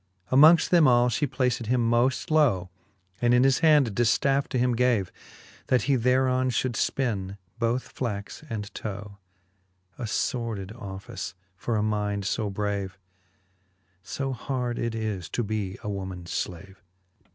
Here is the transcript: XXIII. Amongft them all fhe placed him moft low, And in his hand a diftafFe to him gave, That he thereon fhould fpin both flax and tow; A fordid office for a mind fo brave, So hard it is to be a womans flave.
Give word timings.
XXIII. 0.29 0.39
Amongft 0.39 0.69
them 0.69 0.87
all 0.87 1.09
fhe 1.09 1.29
placed 1.31 1.67
him 1.67 1.87
moft 1.87 2.31
low, 2.31 2.71
And 3.21 3.35
in 3.35 3.43
his 3.43 3.59
hand 3.59 3.87
a 3.87 3.91
diftafFe 3.91 4.47
to 4.47 4.57
him 4.57 4.73
gave, 4.75 5.11
That 5.67 5.83
he 5.83 5.95
thereon 5.95 6.49
fhould 6.49 6.71
fpin 6.71 7.37
both 7.59 7.83
flax 7.89 8.43
and 8.49 8.73
tow; 8.73 9.19
A 9.99 10.07
fordid 10.07 10.71
office 10.73 11.35
for 11.55 11.75
a 11.77 11.83
mind 11.83 12.25
fo 12.25 12.49
brave, 12.49 12.97
So 14.01 14.33
hard 14.33 14.79
it 14.79 14.95
is 14.95 15.29
to 15.29 15.43
be 15.43 15.77
a 15.83 15.87
womans 15.87 16.31
flave. 16.33 16.81